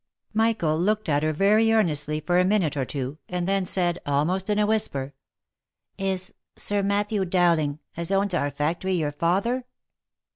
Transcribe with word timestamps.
Michael 0.33 0.79
looked 0.79 1.09
at 1.09 1.21
her 1.21 1.31
very 1.31 1.71
earnestly 1.71 2.21
for 2.21 2.39
a 2.39 2.43
minute 2.43 2.75
or 2.75 2.85
two, 2.85 3.19
and 3.29 3.47
then 3.47 3.67
said, 3.67 3.99
almost 4.03 4.49
in 4.49 4.57
a 4.57 4.65
whisper," 4.65 5.13
Is 6.15 6.33
Sir 6.57 6.81
Matthew 6.81 7.23
Dowling, 7.23 7.77
as 7.95 8.11
owns 8.11 8.33
our 8.33 8.49
factory, 8.49 8.93
your 8.93 9.11
father 9.11 9.63